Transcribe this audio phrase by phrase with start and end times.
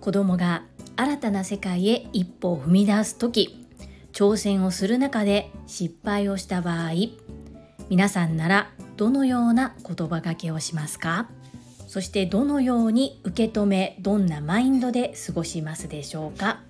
[0.00, 0.64] 子供が
[0.96, 3.66] 新たな世界へ一歩を踏み出す時
[4.12, 6.90] 挑戦をする中で失敗をした場合
[7.88, 11.28] 皆さんならどのような言葉がけをしますか？
[11.86, 16.60] そしてどのように受け止めどんなマインドで過ごしますでしょうか？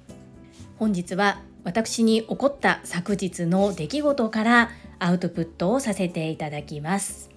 [0.78, 7.29] 本日は私に起こった昨日の出来事からアウトプットをさせていただきます。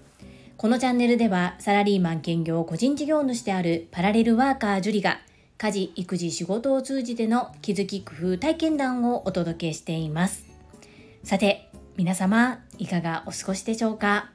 [0.64, 5.20] このチャンネルではサラリーマン兼業個人事業主であるパラレルワーカージュリが
[5.58, 10.46] 家事育児仕事を通じての気づき工夫体験談をお届けしています
[11.22, 14.32] さて皆様いかがお過ごしでしょうか？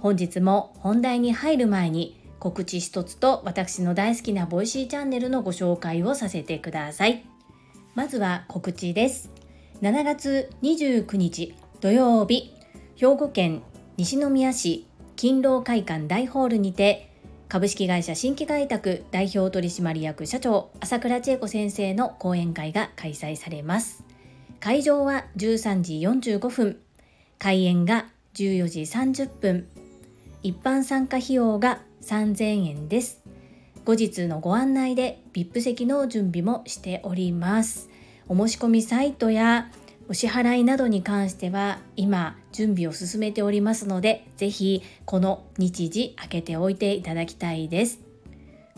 [0.00, 7.24] 本日も本題に入る前に告知一つと私の大好きな Voicy チャンネルのご紹介をさせてください。
[7.94, 9.30] まずは告知です。
[9.80, 12.52] 7月29日土曜日、
[12.96, 13.62] 兵庫県
[13.96, 14.86] 西宮市
[15.16, 17.10] 勤労会館大ホールにて
[17.48, 24.02] 株式会社新規開拓代表取締役社長朝倉千恵子先生の講演会が開催されます。
[24.58, 26.80] 会場は13時45分、
[27.38, 29.68] 開演が14時30分、
[30.42, 33.22] 一般参加費用が3000円です。
[33.84, 37.90] 後日のご案内で VIP 席の準備もしております。
[38.26, 39.70] お申し込みサイトや
[40.08, 48.00] お支払いなどに関しては今準備を進めておりますので、ぜひこの日時開けておいていただきたいです。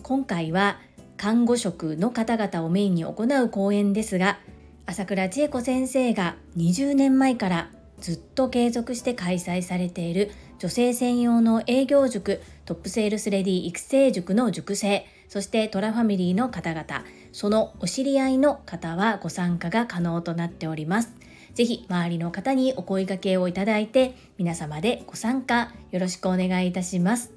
[0.03, 0.79] 今回は
[1.17, 4.39] 看護職の方々をメインに行う講演ですが、
[4.87, 17.05] 朝倉千恵子先生が20年前からずっと継続して開催されている女性専用の営業塾トップセールスレディ育成塾の塾生そしてトラファミリーの方々
[17.37, 21.13] そのお知り合いの方はご参加が可能となっております。
[21.53, 27.35] ぜひ周りの方にお声掛けをいただいて皆様でご参加よろしくお願いいたします。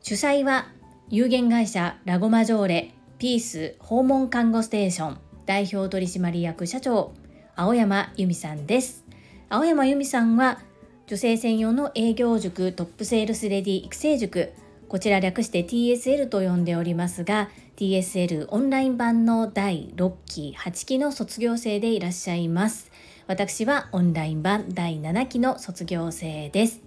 [0.00, 0.68] 主催は
[1.10, 7.14] 有限会社ラゴマジョーレピース訪問看護ステーション代表取締役社長
[7.56, 9.04] 青山由美さんです。
[9.48, 10.60] 青山由美さんは
[11.08, 14.52] 女性専用の営業塾トップセールスレディ育成塾
[14.88, 22.92] こちら略して TSL と呼んでおりますが TSL オンライン版の第6期8期の卒業生でいらっしゃいます。
[23.26, 26.80] 私はオンライン版第7期の卒業生です。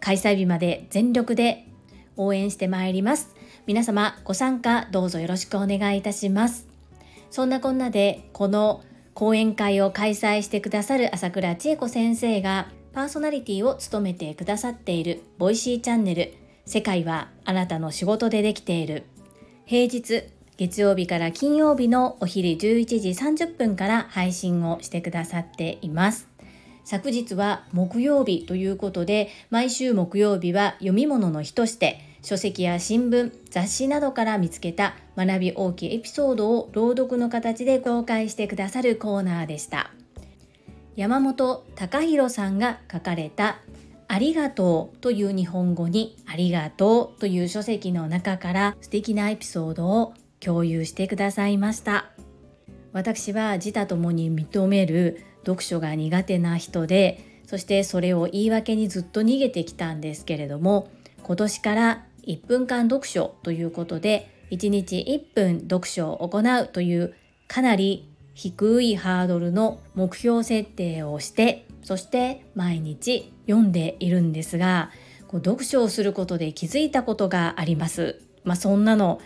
[0.00, 1.66] 開催日まで全力で
[2.16, 3.34] 応援してまいります。
[3.66, 6.66] 皆様ご参加どうぞよろしくお願いいたします。
[7.30, 8.82] そんなこんなでこの
[9.12, 16.32] 講演会を開催してくださる朝倉千恵子先生がパーソナリティを務めてくださっている Voicy チャンネル。
[16.64, 19.04] 世界はあなたの仕事でできている。
[19.72, 20.24] 平日
[20.58, 26.28] 月曜日から金曜日のお昼11時30分から配信をしてくださっています。
[26.84, 39.90] 昨日は木曜日ということで毎週木曜日は読み物の日として書籍や新聞雑誌などから見つけた学び大きいエピソードを朗読の形で公開してくださるコーナーでした。
[40.96, 43.56] 山本隆弘さんが書かれた
[44.12, 52.10] ありがとうという日本語にありがとうという書籍の中から素敵なエピソードを共有してくださいました。
[52.92, 60.90] 私は自他ともに認める読書が苦手な人でそしてそれを言い訳にずっと逃げてきたんですけれども
[61.22, 67.14] 今年から1分間読書ということで1日1分読書を行うという
[67.48, 74.90] かなり低いハードルの目標設定をしてそして毎日読んでいるんですが
[75.28, 78.20] こう読書をすることで気づいたことがあります。
[78.44, 79.20] まあ、そんなの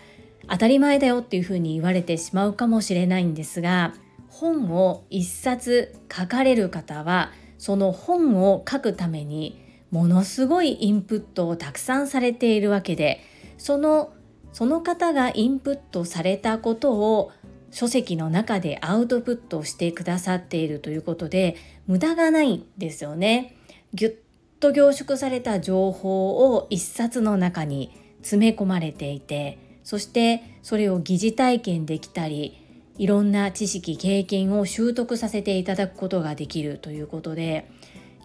[0.48, 3.94] 当たり前だよっていうふうに言われてしまうかもしれないんですが
[4.28, 13.20] 本を一冊書かれる方はその本を書くためにものすごいインプットをたくさんされているわけで
[13.58, 14.12] その
[14.52, 17.32] その方がインプットされたことを
[17.70, 21.56] 書籍の中でアウトプットしてくださっているということで
[21.86, 23.56] 無駄がないんですよね。
[23.94, 24.14] ぎゅっ
[24.60, 32.58] と凝縮された情報を一冊の中に詰め込まれていてそしてそれを疑似体験できたり
[32.98, 37.70] いろんな知識経験を習得させていただくことができるということで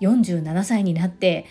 [0.01, 1.45] 47歳になって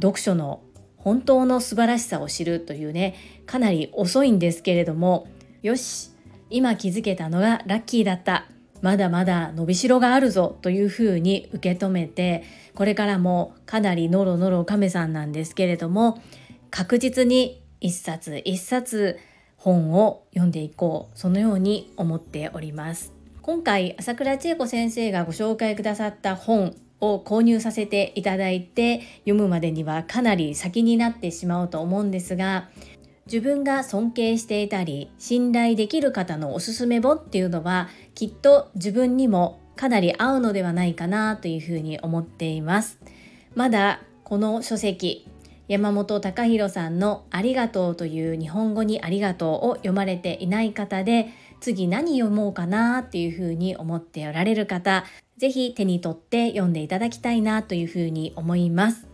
[0.00, 0.60] 読書の
[0.96, 3.14] 本当の素晴らしさを知るというね
[3.46, 5.26] かなり遅いんですけれども
[5.62, 6.10] よし
[6.50, 8.46] 今気づけたのがラッキーだった。
[8.82, 10.58] まだまだ伸びしろがあるぞ。
[10.62, 12.44] というふうに受け止めて
[12.74, 16.22] これからもかなりノロノロ亀さんなんですけれども
[16.70, 19.18] 確実に一冊一冊
[19.56, 21.18] 本を読んでいこう。
[21.18, 23.12] そのように思っております。
[23.42, 32.68] 今回朝倉千恵子先生がご紹介くださった本を購入させていただいて読むまでにはかなり先になってしまうと思うんですが
[33.26, 42.98] 自分が尊敬していたり信頼できる方のおすすめ本っていうのはきっと自分にもかなり合うのではないかなというふうに思っています。
[43.54, 45.28] まだこの書籍
[45.68, 51.28] 山本隆弘さんのありがとうという日本語にありがとうを読まれていない方で
[51.60, 55.04] 次何読もうかなっていうふうに思っておられる方
[55.38, 59.08] ぜひ手に取って読んでいただきたいなというふうに思います。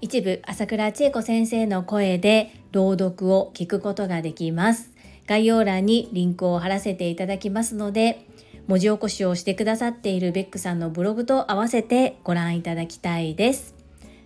[0.00, 4.90] 一部朝倉千恵子先生の声で朗読を聞くことができます。
[5.26, 8.26] 概要欄にリンクを貼らせていただきますので
[8.66, 13.74] 文字起こしをしてくださっているベックさんのブログと合わせてご覧いただきたいです。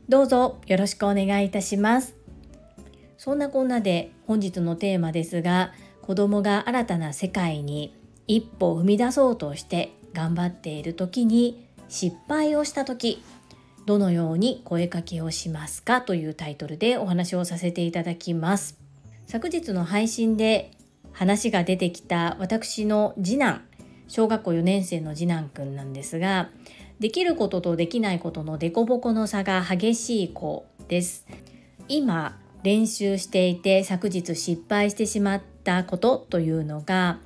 [0.09, 2.17] どうぞよろしくお願いいたします。
[3.19, 5.73] そんなこんなで本日のテーマですが
[6.03, 7.95] 子供が新たな世界に
[8.29, 13.23] 一歩踏み出そうとして頑張っている時に失敗をした時
[13.87, 18.77] どのように声かけをしますかというタイトルでお話をさせていただきます。
[19.27, 20.73] 昨日の配信で
[21.13, 23.63] 話が出てきた私の次男
[24.09, 26.51] 小学校4年生の次男くんなんですが
[27.01, 31.27] できることとできないことのデコボコの差が激しい子です。
[31.89, 37.21] 今練習していて昨日失敗してしまったことというのが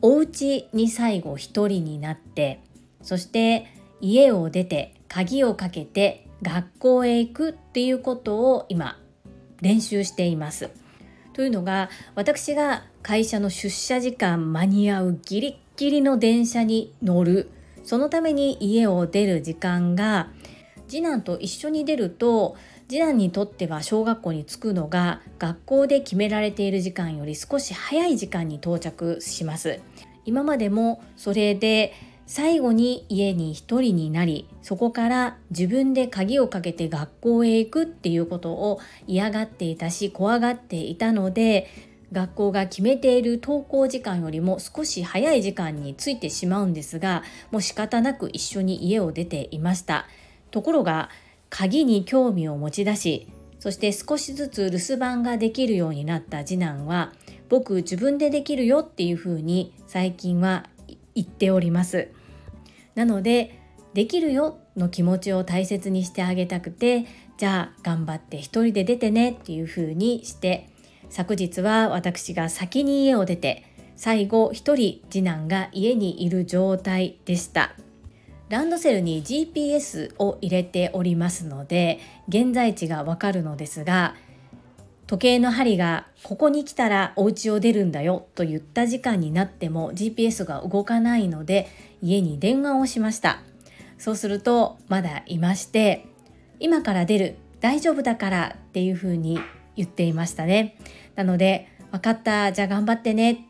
[0.00, 2.60] お家に最後一人になって
[3.02, 3.66] そして
[4.00, 8.98] 家を出て鍵をかけて学校へ行くっていうことを今
[9.60, 10.70] 練習しています。
[11.34, 17.50] というのが私が会社の出社時間間に合うギリッギリの電車に乗る
[17.84, 20.30] そのために家を出る時間が
[20.88, 22.56] 次男と一緒に出ると
[22.88, 29.80] 次男にとっては小学校に着くのが学校で決められている時間より少し早い時間に到着します
[30.24, 31.94] 今までもそれで
[32.34, 41.68] 最後に家に一人になりそこから自分で鍵をかけて学校へ行くっていうことを嫌がっていたし怖がっていたので
[42.10, 50.06] 学校が決めている登校時間よりも少し早い時間についてしまうんですがもう仕方なく一緒に家を出ていました。
[50.50, 51.10] ところが
[51.50, 53.28] 鍵に興味を持ち出し
[53.58, 57.12] そして少しずつ留守番ができるようになった次男は
[57.50, 60.70] 僕自分でできるよっていうふうに最近は
[61.14, 62.08] 言っております。
[62.94, 63.58] なので
[63.94, 67.06] できるよの気持ちを大切にしてあげたくて
[67.36, 70.68] じゃあ頑張って一人で出てねっていう風にして
[71.10, 73.64] 昨日は私が先に家を出て
[73.96, 77.74] 最後一人次男が家にいる状態でした。
[78.48, 84.14] ランドセルに GPS を入れておりますので現在地がわかるのですが
[85.12, 91.68] 時計の針がここに来たらお家を出るんだよと言った時間になっても GPS が動かないので
[92.00, 93.42] 家に電話をしました。
[93.98, 96.06] そうするとまだいまして
[96.60, 99.38] 今から出る大丈夫だからっていうふうに
[99.76, 100.78] 言っていましたね。
[101.14, 103.44] なので分かったじゃあ頑張ってね。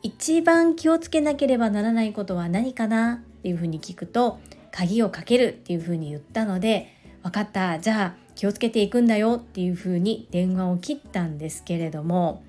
[0.00, 12.42] 一番気をつけなければならないことは何かなっていうふうに聞くと鍵をかけるっていうふうに言ったので分かったじゃあ気をつけていくんだよっていうふうに電話を切ったんですけれども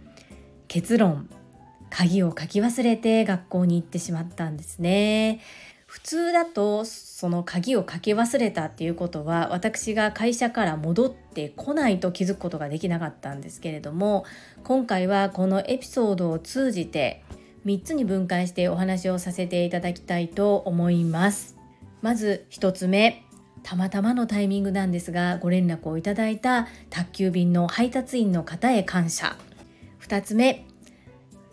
[0.67, 1.29] 結論
[1.89, 5.41] 鍵を書き忘れて学校に行ってしまったんですね。
[5.93, 14.25] 普通だとその鍵をかけ忘れたっていうことは私が会社から戻ってこないと気づくことができなかったんですけれども
[14.63, 17.23] 今回はこのエピソードを通じて
[17.67, 21.55] 3つに分解してお話をさせていただきたいと思います
[22.01, 23.23] まず1つ目
[23.63, 29.35] たまたまのタイミングなんですがご連絡をいただいた宅急便の配達員の方へ感謝。
[30.01, 30.65] 2つ目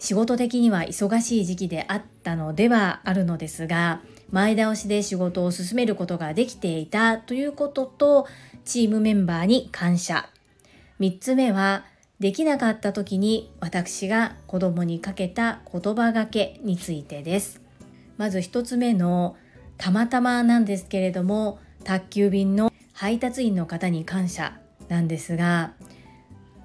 [0.00, 4.00] 仕事的には忙しい時期であったのではあるのですが
[4.32, 8.26] 前倒しで仕事を進めることができていたということと
[8.64, 10.28] チームメンバーに感謝。
[11.00, 11.84] 3つ目は
[12.18, 17.60] できなかった時に私が子供にかけた言葉がけについてです。
[18.18, 19.36] まず1つ目の
[19.78, 24.58] たまたまなんですけれども宅急便の配達員の方に感謝
[24.88, 25.72] なんですが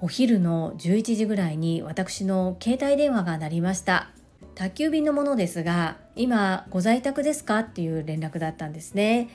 [0.00, 4.10] お昼の11時ぐらいに私の携帯電話が鳴りました。
[4.54, 9.28] 宅急便のものですが今ご在宅ですかっていう連絡だったんですね。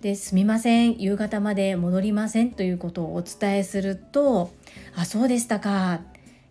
[0.00, 4.52] ですみません夕方まで戻りませんということをお伝えすると
[4.94, 6.00] あそうでしたか。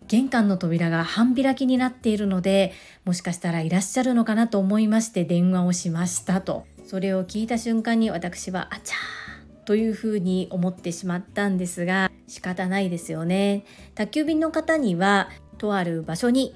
[0.08, 2.72] 玄関の扉が半開きになっているので
[3.04, 6.66] もしかしたらいらっしゃるのかなと思いまして電話をしましたと。
[6.86, 13.64] それを聞いた瞬間に私はあちゃーというふうに思ってしまったんですが仕方ないですよね。
[13.96, 15.28] 宅急便の方には
[15.58, 16.54] とある場所に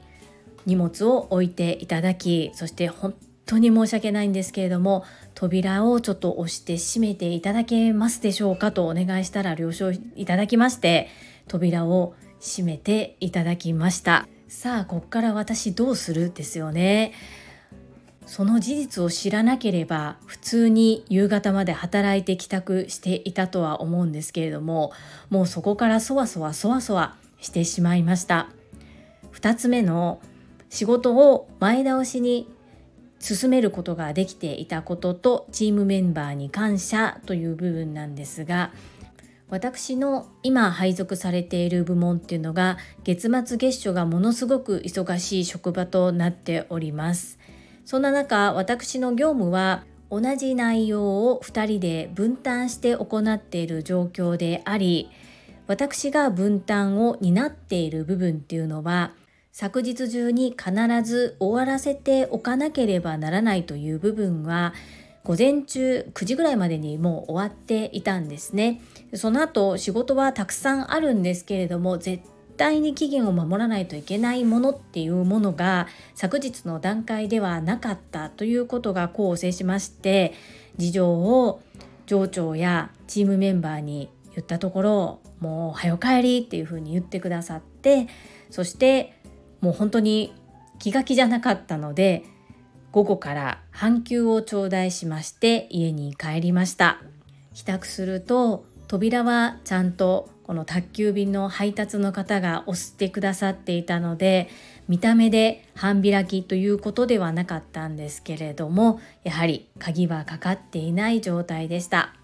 [0.66, 11.08] 荷物を置いていただきそして本当に申し訳ないんですけれども扉をちょっと押して閉めていただけますでしょうかとお願いしたら了承いただきまして
[11.49, 14.28] 扉を閉めていただきました。
[14.49, 17.12] さあこっから私どうするですよね。
[18.30, 24.92] その事実を知らなければ普通に夕方まで働いて帰宅していたとは思うんですけれども
[25.30, 28.49] もうそこからそわそわそわそわしてしまいました。
[29.32, 30.20] 2つ目の
[30.68, 32.49] 仕事を前倒しに
[33.18, 38.70] 進めることができていたこととチームメンバーに感謝という部分なんですが
[39.49, 47.39] 私の今配属されている部門っていうのが月末月初がものすごく忙しい職場となっております。
[47.90, 49.82] そんな中私の業務は
[50.12, 55.11] 同じ内容を2人で分担して行っている状況であり
[55.66, 59.11] 私が分担を担っている部分っていうのは
[59.50, 64.73] 昨日中に必ず終わらせておかなければならないという部分は
[65.25, 68.80] 午前中9時ぐらいまでにもう終わっていたんですね。
[69.14, 72.23] その後仕事はたくさんあるんですけれども絶
[72.61, 80.35] 対に期限を守らないといけないものっていうものが昨日の段階ではなかったということが功を制しまして
[80.76, 81.62] 事情を
[82.05, 88.09] 上長やチームメンバーに言ったところもう早帰りっていうふうに言ってくださって
[88.50, 89.14] そして
[89.62, 90.35] もう本当に
[90.79, 92.25] 気が気じゃなかったので
[92.93, 97.00] 午後から半休を頂戴しまして家に帰りました。
[97.55, 104.49] 帰宅すると扉はちゃんとこの宅急便の配達の方が押してくださっていたので
[104.88, 112.16] 見た目で半開きということではなかったんですけれどもやはり鍵はかかっていない状態でした。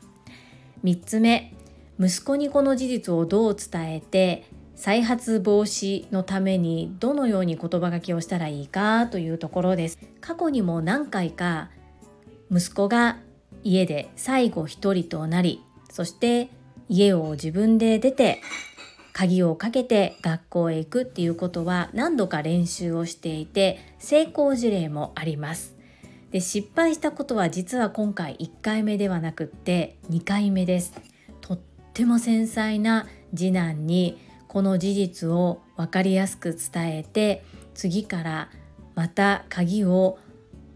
[0.82, 1.54] 3つ目
[2.00, 10.00] 息子にこの事実をどう伝えて再発防止のためにどのように言葉書きをしたらいいかというところです。
[10.20, 11.70] 過去にも何回か
[12.50, 13.18] 息子が
[13.62, 16.50] 家で最後一人となりそして
[16.88, 18.40] 家を自分で出て
[19.12, 25.74] 鍵をかけて学校へ行くっていうことは何度か練習をしていて成功事例もあります。
[26.30, 30.92] で失敗したことは実は今回1回目ではなくって2回目です。
[31.40, 31.58] とっ
[31.94, 37.42] ても繊細な次男にこの事実を分かりやすく伝えて
[37.74, 38.50] 次から
[38.94, 40.18] また鍵を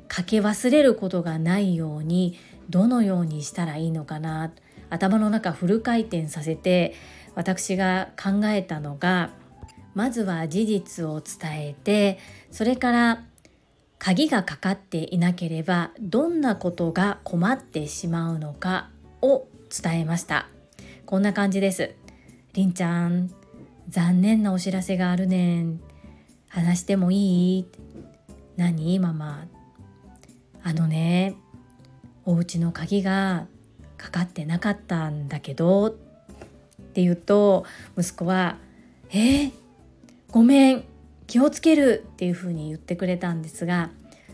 [0.09, 2.39] かけ忘れることがないように
[2.71, 4.51] どのようにしたらいいのかな
[4.91, 6.95] 頭の中フル回転させて
[7.35, 9.31] 私が考えたのが
[9.95, 12.19] まずは事実を伝えて
[12.51, 13.25] それから
[13.99, 18.89] 鍵がかかっていなければどんなことが困ってしまうのか
[19.23, 20.49] を伝えました。
[21.07, 21.95] こんな感じです。
[22.55, 23.31] りんちゃん
[23.89, 25.81] 残念なお知らせがあるねん。
[26.49, 27.67] 話してもいい？
[28.57, 28.99] 何？
[28.99, 29.47] ママ。
[30.63, 31.35] あのね
[32.25, 33.47] お家の鍵が
[34.01, 35.91] かかってなかったんだけどっ
[36.95, 37.67] て言うと
[37.99, 38.57] 息子は
[39.13, 39.53] 「えー、
[40.31, 40.85] ごめん
[41.27, 43.91] 気をつける」っていうふうに言ってくれたんですが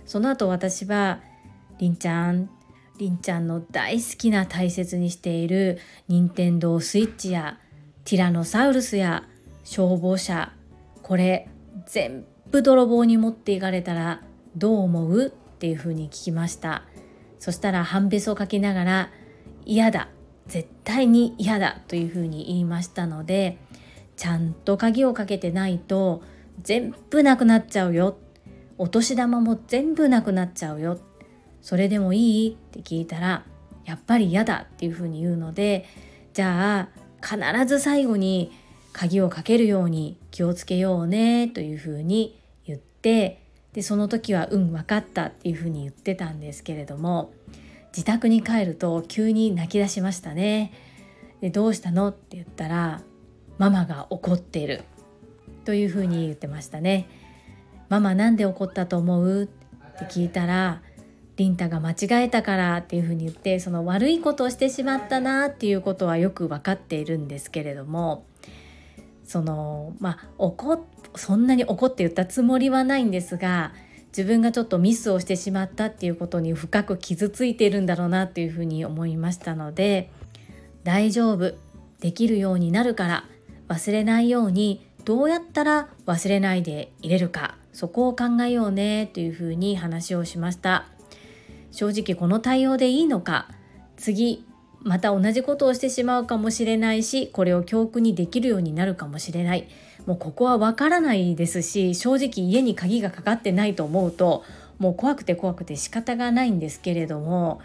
[0.07, 1.21] その後私は
[1.79, 2.49] 「りんちゃん
[2.99, 7.59] りんちゃんの大好きな大切にしている任天堂スイッチや
[8.05, 9.25] ティラノサウルスや
[9.65, 10.53] 消防車
[11.03, 11.49] これ
[11.87, 14.23] 全部泥棒に持っていかれたら
[14.57, 15.27] どう思う？
[15.27, 16.85] っていうふうに聞きました。
[17.39, 19.11] そしたら半べそかきながら
[19.67, 20.09] 嫌だ。
[20.47, 23.59] 絶対に嫌だというふうに言いましたので
[24.17, 26.23] ちゃんと鍵をかけてないと
[26.63, 28.17] 全部なくなっちゃうよ。
[28.79, 30.99] お年玉も全部なくなっちゃうよ。
[31.63, 32.51] それでもいい？
[32.51, 33.45] って聞いたら
[33.85, 35.85] やっぱり嫌だっていうふうに言うので
[36.33, 36.89] じゃあ
[37.21, 38.53] 必ず最後に
[38.93, 43.43] 鍵をかけるように気をつけようねというふうに言って
[43.73, 47.33] でその時は「うん分かった」っていうふうに言ってたんですけれども
[47.97, 50.71] 自宅に帰ると急に泣き出しましたね。
[51.41, 52.09] でどうしたの？
[52.09, 53.01] って言ったら
[53.57, 54.83] 「ママが怒ってる」
[55.65, 57.09] というふうに言ってましたね。
[57.89, 59.45] ママなんで怒ったと思う？
[59.45, 59.47] っ
[59.99, 60.83] て聞いたら
[61.37, 68.27] リンタが間違えたからっていうふうに言ってその悪いことをしてしまったなっていうことはよく分かっているんですけれども
[69.25, 70.85] そのまあ怒
[71.15, 73.73] そんなに怒って言ったつもりはないんですが
[74.17, 80.11] 自分がちょっとミスをしてしまったっていうことに深く傷ついているんだろうなっていうふうに思いましたので
[80.85, 81.55] 大丈夫。
[82.01, 83.25] できるようになるから
[83.69, 90.87] 忘れないようにどうやったら忘れないでいれるかそこを考えようねというふうに話をしました。
[91.71, 93.51] 正直この対応でいいのか
[93.99, 94.47] 次
[94.81, 99.69] また同じことをしてしまうかもしれないしこれを教訓にできるようになるかもしれない。
[100.07, 104.45] もうここはわからないですし正直家に鍵がかかってないと思うと
[104.79, 107.61] もう怖くて怖くて仕方がないんですけれども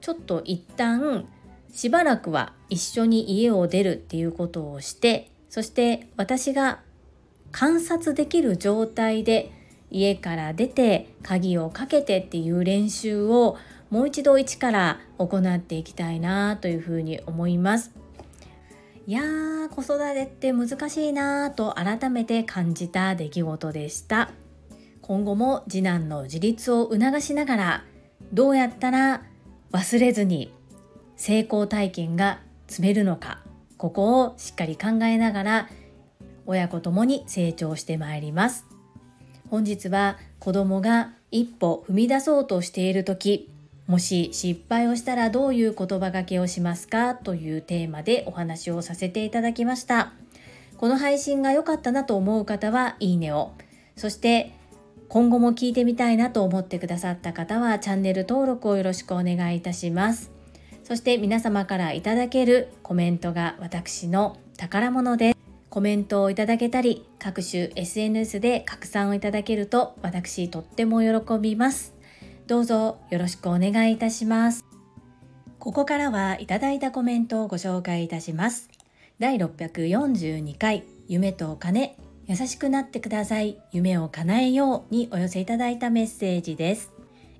[0.00, 1.26] ちょっと一旦
[1.72, 6.80] しばらくは一緒に家を出るっていうことをしてそして私が
[7.52, 9.50] 観察できる状態で
[9.90, 13.56] 家から出て鍵をかけてっていう練習を
[13.90, 18.05] もう一度一から行っていきたいなというふうに思います。
[19.08, 24.30] いやー子育てって難しいなと改めて感じた出来事でした。
[25.00, 27.84] 今後も次男の自立を促しながら
[28.32, 29.22] どうやったら
[29.70, 30.52] 忘れずに
[31.14, 33.44] 成功体験が積めるのか
[33.76, 35.68] ここをしっかり考えながら
[36.44, 38.66] 親子ともに成長してまいります。
[39.50, 43.52] 本日は子供が一歩踏み出そうとしている時
[43.86, 50.12] もし失敗をしたらどういう言葉がけをしますかというテーマでお話をさせていただきました。
[50.76, 53.52] この配信が良かったなと思う方はいいねを。
[53.96, 54.52] そして
[55.08, 60.32] 今後も聞いてみたいなと思ってくださった方はチャンネル登録をよろしくお願いいたします。
[60.82, 65.36] そして皆様からいただけるコメントが私の宝物です。
[65.70, 71.95] コメントをいただけたり各種 SNS で拡散をいただけると私とっても喜びます。
[72.46, 74.64] どうぞよろしくお願いいたします。
[75.58, 78.68] ここからはいただいたコメントをご紹介いたします。
[79.18, 86.92] 第642回夢とお金優しくなってください夢を叶えようにお寄せいただいたメッセージです。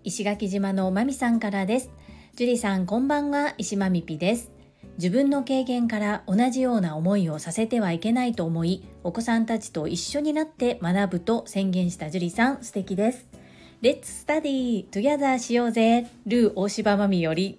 [0.02, 1.90] 石垣島のまみさんからです。
[2.34, 4.50] 樹里さんこんばんは石まみぴです。
[4.98, 13.35] 自分の経験から同じような思いをさせてはいけないと思いお子さんたちと一緒になって学ぶと宣言した樹里さん素敵です。
[13.82, 16.06] Let's study, together しようぜ。
[16.24, 17.58] ルー大柴マミより。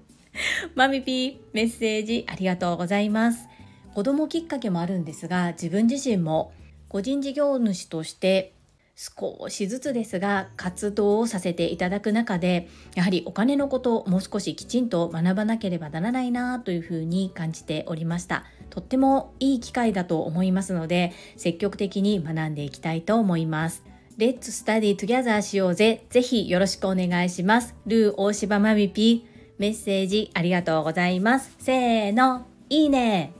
[0.74, 3.48] マミピーメッセージありがとうございます。
[3.94, 6.52] 子供きっかけもあるんですが自分自身も
[6.88, 8.54] 個人事業主として
[8.96, 18.46] 少しずつですが活動をさせていただく中でやはりお金のことをもう少しきちんと学ばなければならないなというふうに感じておりました。
[18.70, 23.91] とってもいい機会だと思いますので積極的に学んでいきたいと思います。
[24.18, 26.04] Let's study together しようぜ。
[26.10, 27.74] ぜひよろしくお願いします。
[27.86, 29.26] ルー大柴まみぴ
[29.58, 31.54] メッセージありがとうございます。
[31.58, 33.32] せーの、いいね。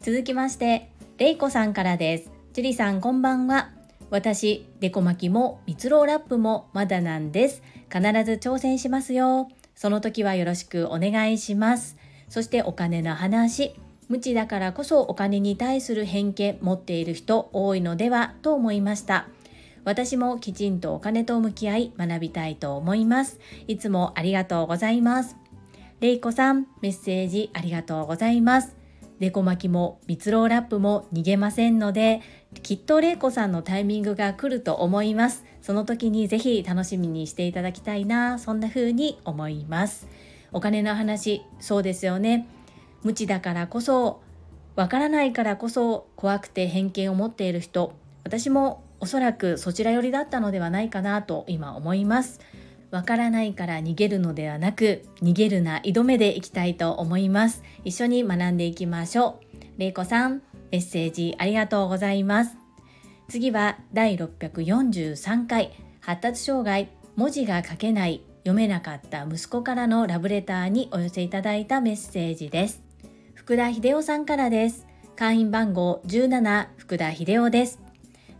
[0.00, 2.30] 続きまして、れいこさんからです。
[2.52, 3.70] ジュリさんこんばんは。
[4.10, 7.62] 私、デコ巻きも蜜ろラップもまだなんです。
[7.92, 9.48] 必ず挑戦しますよ。
[9.76, 11.96] その時はよろしくお願いします。
[12.28, 13.74] そしてお金の話。
[14.08, 19.28] 無知だからこそお金に対する偏見持っている人多いのではと思いました。
[19.84, 23.40] 私もきちんとお金と向き合い学びたいと思います。
[23.66, 25.36] いつもありがとうございます。
[26.00, 28.76] れいこさん、メッセージありがとうございます。
[29.18, 32.22] デコ巻きも蜜ろうラップも逃げませんので、
[32.62, 35.44] きっとれいこさんのタイミングが来ると思います。
[35.60, 40.08] その時にぜひ楽しみにしていただきたいな、そんな風に思います。
[40.52, 42.48] お金の話、そうですよね。
[43.02, 44.20] 無知だからこそ、
[44.74, 52.38] わからないからこそ怖くて偏見を持っている人、私もおそらくそちら寄りだったのではないかなと今思います。
[52.92, 57.64] わからないから逃げるのではなく逃げるな挑めでいきたいと思います。
[57.84, 59.40] 一緒に学んでいきましょ
[59.76, 59.80] う。
[59.80, 62.56] れいこさんメッセージありがとうございます。
[63.28, 65.72] 次は第643回。
[66.00, 66.88] 発達障害。
[67.16, 68.22] 文字が書けない。
[68.44, 72.80] 読めなかった息子からのラブレターにお寄せいただいたメッセージです。
[73.34, 74.86] 福田秀夫さんからです。
[75.16, 77.81] 会員番号17福田秀夫です。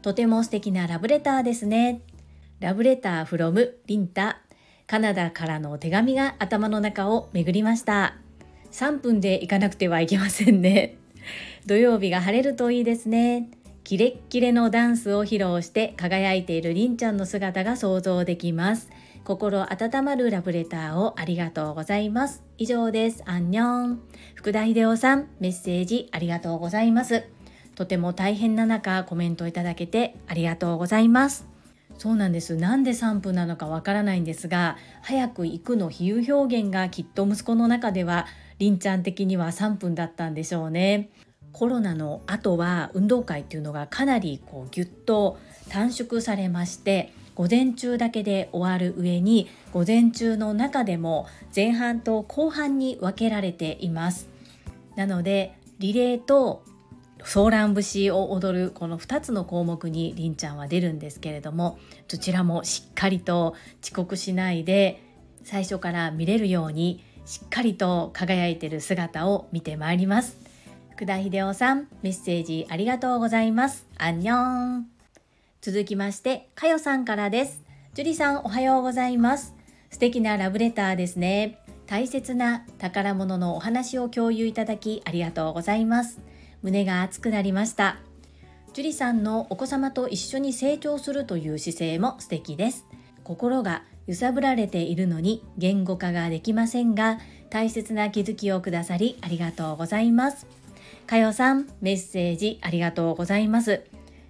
[0.03, 2.01] とても素敵なラブレターですね。
[2.59, 4.41] ラブレター from リンタ。
[4.89, 8.17] カナダからの手紙が頭の中を巡りました。
[8.73, 10.97] 3分で行かなくてはいけませんね。
[11.67, 13.49] 土曜日が晴れるといいですね。
[13.85, 18.91] キレッキレのダンスを披露して輝いているりんちゃんの姿が想像できます。
[19.25, 22.43] 心温まるラブレターをありがとうございます。
[22.59, 23.23] 以上です。
[23.25, 24.03] アンニョン。
[24.35, 27.23] 福田秀夫さん、メッセージありがとうございます。
[27.75, 31.47] とても大変な中コメントいただけてありがとうございます。
[31.99, 32.57] そうなんです。
[32.57, 38.27] なんで3分なのかわからないんですが早く行くの比喩表現がきっと息子の中では
[38.59, 41.11] りんちゃん的には3分だったんでしょうね。
[41.53, 54.29] コロナの後は運動会っていうのがかなりこうギュッと短縮されまして午前中だけで終わる上に午前中の中でも前半と後半に分けられています。
[54.97, 56.65] なのでリレーと
[57.25, 65.03] ソーラン節を踊るこの2つの項目にりんちゃんは出るんですけれどもどちらもしっかりと遅刻しないで
[65.45, 70.39] 最初から見れるようにしっかりと輝いてる姿を見てまいります。
[70.91, 73.87] 福田秀夫さんメッセージありがとうございます。
[73.99, 74.87] アンニョン。
[75.61, 77.63] 続きましてかよさんからです。
[77.95, 79.55] 樹里さんおはようございます。
[79.91, 81.59] 素敵なラブレターですね。
[81.87, 86.21] 大切な宝物のお話を共有いただきありがとうございます。
[86.63, 87.99] 胸が熱くなりました。
[88.73, 92.87] 樹里さんのお子様と一緒に成長するという姿勢も素敵です。
[93.25, 97.19] 心が揺さぶられているのに言語化ができませんが
[97.51, 100.47] 大切な気づきをくださりありがとうございます。
[101.07, 103.85] かよさんメッセージありがとうございます。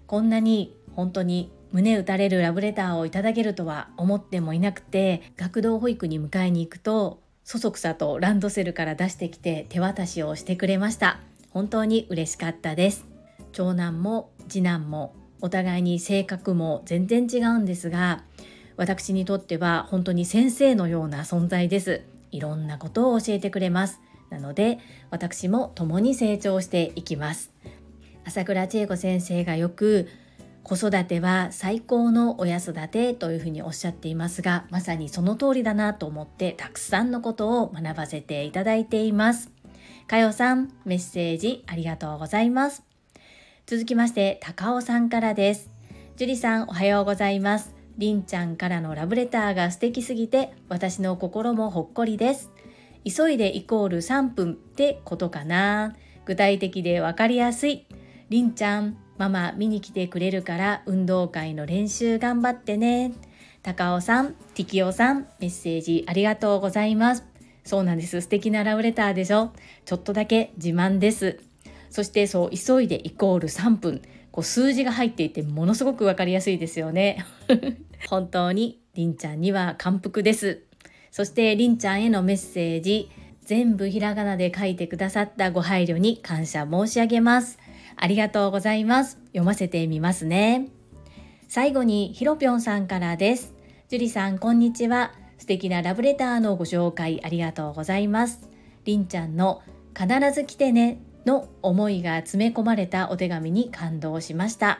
[0.07, 11.21] こんなに本当に胸打たれるラブレターをいただけるとは思ってもいなくて学童保育に迎えに行くとそそくさとランドセルから出してきて手渡しをしてくれました。
[11.52, 13.06] 本当に嬉しかったです。
[13.52, 18.22] 長男も次男もお互いに性格も全然違うんですが
[18.76, 22.02] 私にとっては本当に先生のような存在です。
[22.30, 24.00] いろんなことを教えてくれます。
[24.30, 24.78] なので
[25.10, 27.52] 私も共に成長していきます。
[28.24, 30.08] 朝倉千恵子先生がよく
[30.62, 39.50] 子育ては最高の親育てというふうにおっしゃっていますがまさにその通りだなと思ってたくさんのことを学ばせていただいています。
[40.06, 42.82] かよさんメッセージありがとうございます。
[43.66, 45.70] 続きまして高尾さんからです。
[46.16, 47.74] 樹里さんおはようございます。
[47.98, 52.50] りんちゃんからのラブレターが素敵すぎて私の心もほっこりです。
[53.04, 55.96] 急いでイコール3分ってことかな。
[56.24, 57.86] 具体的でわかりやすい。
[58.28, 63.12] りんちゃんママ見に来てくれるから運動会の練習頑張ってね。
[63.62, 67.32] 高尾さん、ティキオさん、メッセージありがとうございます。
[67.64, 68.20] そうなんです。
[68.20, 69.53] 素敵なラブレターでしょ？
[69.85, 71.40] ちょっとだけ自慢です。
[71.90, 74.03] そしてそう急いでイコール3分。
[74.31, 77.25] こう数字が入っていてものすごくわかりやすいですよね。
[78.09, 80.62] 本当にりんちゃんには感服です。
[81.11, 83.11] そしてりんちゃんへのメッセージ。
[83.44, 87.59] 全部ひらがなで書いてくださったご配慮に感謝申し上げます。
[87.96, 89.18] ありがとうございます。
[89.27, 90.68] 読ませてみますね。
[91.48, 93.53] 最後にひろぴょんさんからです。
[93.88, 95.12] 樹里さんこんにちは。
[95.42, 98.48] 素敵なラブレターのご紹介ありがとうございます。
[98.85, 99.61] りんちゃんの
[99.92, 104.78] 必ず来てねの思いが詰め込まれたお手紙に感動しました。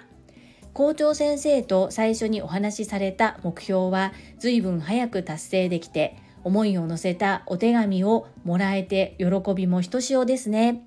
[0.73, 10.85] 校長先生と最初にお話しされた目標は随分早く達成できて思いを乗せたお手紙をもらえて喜びもひとしおですね。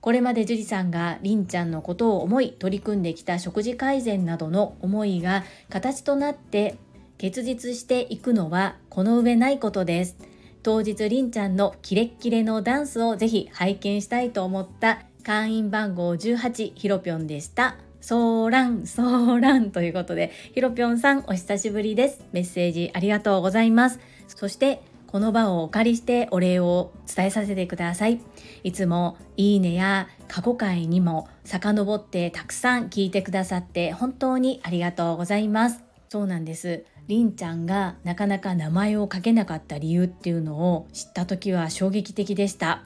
[0.00, 6.78] これまで樹里さんがりんちゃんのことを思い取り組んできた食事改善などの思いが形となって
[7.18, 10.16] 結実していくのはこの上ないことです
[10.62, 17.76] 当日りんちゃんのキレッキレのダンスをぜひ拝見したいと思った会員番号18ひろぴょんでした。
[18.00, 22.24] ソーラン、ソーランということで、ひろぴょんさんお久しぶりです。
[22.32, 24.00] メッセージありがとうございます。
[24.26, 28.20] そして、この場をお借りしてお礼を伝えさせてください。
[28.64, 35.82] いつもいいねや過去回にも遡ってたくさん聞いてくださって本当にありがとうございます。
[36.08, 36.84] そうなんです。
[37.08, 42.84] りんちゃんがなかなか名前を書けなかった理由っていうのを知った時は衝撃的でした。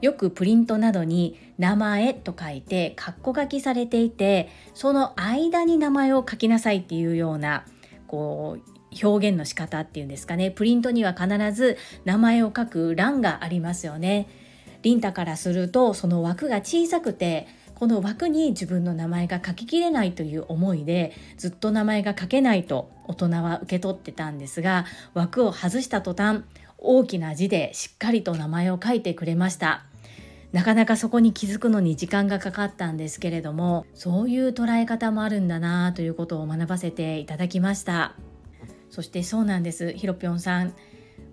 [0.00, 7.64] よくプリントなどに名前と書いてカッコ書きされていてその間に名前を書きなさいっていうような
[8.08, 10.50] こう表現の仕方っていうんですかね。
[10.50, 14.28] プリントには必ず名前を書く欄がありますよね。
[14.82, 26.42] リンタからするとその枠が小さくてこの枠に自分の名前が書ききれないという思いでずっと名前が書けないと大人は受け取ってたんですが枠を外した途端
[26.78, 29.84] 大きな字でしっかりと名前を書いてくれました。
[30.52, 38.14] なかなかそこに気づくのに時間がかかったんですけれどもそういう捉え方もあるんだなということを学ばせていただきました。
[38.88, 40.74] そしてそうなんですひろぴょんさん。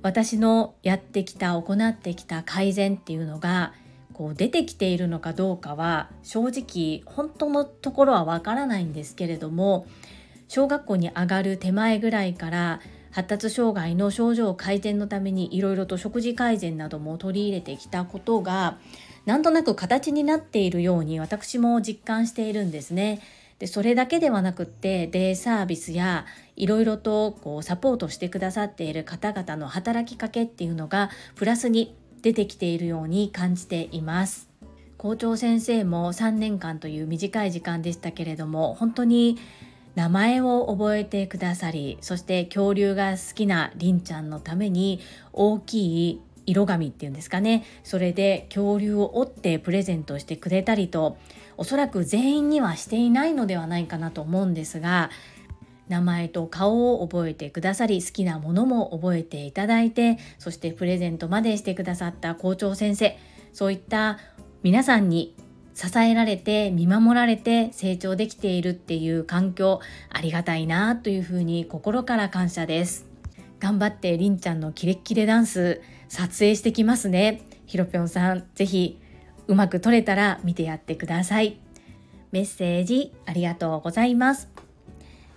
[0.02, 3.74] 私のやってきた行ってきた改善っていうのが
[4.22, 9.88] こう出てきているのかどうかは正直本当のところはわからないんですけれども
[10.48, 18.78] 小学校に上がる手前ぐらいから発達障害の症状改善のためにいろいろと食事改善なども取り入れてきたことが
[19.26, 23.22] なんとなく形になっているように私も実感しているんですね。
[23.58, 34.52] でそれだけではなくってデイサービスやいろいろとこうサポートしてくださっている方々の働きかけっていうのがプラスに出てきているように感じています。
[35.02, 39.40] 校長先生も3年間という短い時間でしたけれども本当に
[39.96, 45.00] 名前を覚えてくださりそして恐竜が好きなりんちゃんのために
[45.34, 51.18] 大きい色紙っていうんですかねそれで恐竜を折ってプレゼントしてくれたりと
[51.58, 55.10] おそらく全員にはしていないのではないかなと思うんですが
[55.92, 63.18] 名前と顔を覚えてくださり好きなものも覚えていただいてそしてプレゼントまでしてくださった校長先生。
[63.54, 64.18] そういった
[64.64, 65.36] 皆さんに
[65.74, 73.08] 支えられて見守られて成長できているっていう環境ありがたいなというふうに心から感謝です。
[73.60, 77.42] 頑張ってりんちゃんのキレッキレダンス撮影してきますね。
[77.66, 79.00] ひろぴょんさんぜひ
[79.48, 81.60] うまく撮れたら見てやってください。
[82.32, 84.51] メッセージありがとうございます。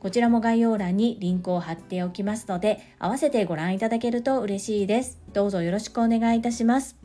[0.00, 5.18] こちらも概要欄にリンクを貼っておきますので、合わせてご覧いただけると嬉しいです。
[5.32, 6.96] どうぞよろしくお願いいたします。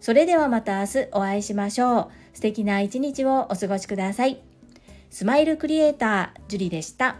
[0.00, 2.08] それではまた明日お会いしましょう。
[2.32, 4.40] 素敵な一日をお過ごしください。
[5.10, 7.16] スマイルクリエイター、ジュリでした。